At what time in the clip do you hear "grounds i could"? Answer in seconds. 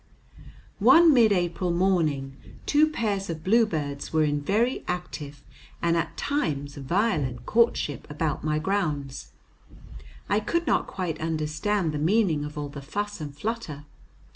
8.57-10.65